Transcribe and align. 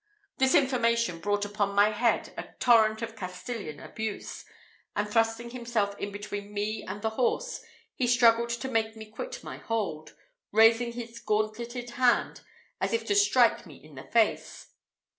This 0.39 0.55
information 0.55 1.19
brought 1.19 1.45
upon 1.45 1.75
my 1.75 1.89
head 1.91 2.33
a 2.35 2.55
torrent 2.59 3.03
of 3.03 3.15
Castilian 3.15 3.79
abuse, 3.79 4.43
and 4.95 5.07
thrusting 5.07 5.51
himself 5.51 5.95
in 5.99 6.11
between 6.11 6.55
me 6.55 6.81
and 6.83 7.03
the 7.03 7.11
horse, 7.11 7.61
he 7.93 8.07
struggled 8.07 8.49
to 8.49 8.67
make 8.67 8.95
me 8.97 9.05
quit 9.11 9.43
my 9.43 9.57
hold, 9.57 10.15
raising 10.51 10.93
his 10.93 11.19
gauntleted 11.19 11.91
hand 11.91 12.41
as 12.79 12.93
if 12.93 13.05
to 13.05 13.15
strike 13.15 13.67
me 13.67 13.75
in 13.75 13.93
the 13.93 14.05
face. 14.05 14.73